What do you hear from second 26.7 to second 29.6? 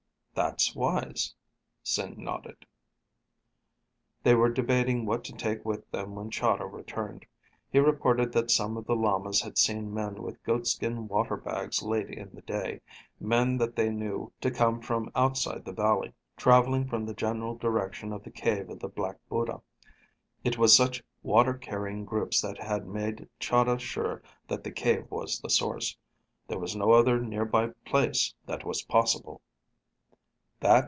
no other near by place that was possible.